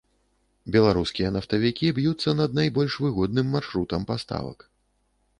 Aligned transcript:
Беларускія 0.75 1.29
нафтавікі 1.35 1.91
б'юцца 1.97 2.33
над 2.39 2.57
найбольш 2.59 2.95
выгодным 3.03 3.53
маршрутам 3.57 4.01
паставак. 4.13 4.65